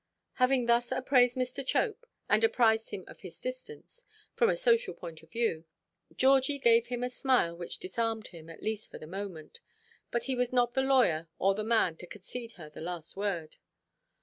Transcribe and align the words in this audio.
Having 0.41 0.65
thus 0.65 0.91
appraised 0.91 1.37
Mr. 1.37 1.63
Chope, 1.63 2.07
and 2.27 2.43
apprised 2.43 2.89
him 2.89 3.03
of 3.05 3.19
his 3.19 3.39
distance, 3.39 4.03
from 4.33 4.49
a 4.49 4.55
social 4.57 4.95
point 4.95 5.21
of 5.21 5.29
view, 5.31 5.63
Georgie 6.15 6.57
gave 6.57 6.87
him 6.87 7.03
a 7.03 7.07
smile 7.09 7.55
which 7.55 7.77
disarmed 7.77 8.29
him, 8.29 8.49
at 8.49 8.63
least 8.63 8.89
for 8.89 8.97
the 8.97 9.05
moment. 9.05 9.59
But 10.09 10.23
he 10.23 10.35
was 10.35 10.51
not 10.51 10.73
the 10.73 10.81
lawyer, 10.81 11.29
or 11.37 11.53
the 11.53 11.63
man, 11.63 11.97
to 11.97 12.07
concede 12.07 12.53
her 12.53 12.67
the 12.67 12.81
last 12.81 13.15
word. 13.15 13.57